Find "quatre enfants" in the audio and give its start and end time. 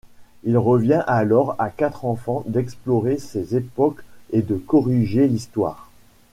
1.69-2.41